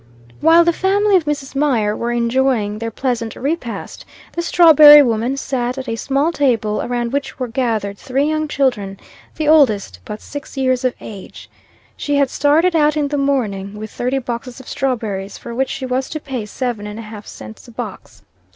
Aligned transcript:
While 0.39 0.63
the 0.65 0.73
family 0.73 1.15
of 1.15 1.25
Mrs. 1.25 1.53
Mier 1.55 1.95
were 1.95 2.11
enjoying 2.11 2.79
their 2.79 2.89
pleasant 2.89 3.35
repast, 3.35 4.03
the 4.33 4.41
strawberry 4.41 5.03
woman 5.03 5.37
sat 5.37 5.77
at 5.77 5.87
a 5.87 5.95
small 5.95 6.31
table, 6.31 6.81
around 6.81 7.13
which 7.13 7.37
were 7.37 7.47
gathered 7.47 7.99
three 7.99 8.23
young 8.25 8.47
children, 8.47 8.99
the 9.35 9.47
oldest 9.47 9.99
but 10.03 10.19
six 10.19 10.57
years 10.57 10.83
of 10.83 10.95
age. 11.01 11.51
She 11.95 12.15
had 12.15 12.31
started 12.31 12.75
out 12.75 12.97
in 12.97 13.09
the 13.09 13.15
morning 13.19 13.75
with 13.75 13.91
thirty 13.91 14.17
boxes 14.17 14.59
of 14.59 14.67
strawberries, 14.67 15.37
for 15.37 15.53
which 15.53 15.69
she 15.69 15.85
was 15.85 16.09
to 16.09 16.19
pay 16.19 16.47
seven 16.47 16.87
and 16.87 16.97
a 16.97 17.03
half 17.03 17.27
cents 17.27 17.67
a 17.67 17.71
box. 17.71 18.23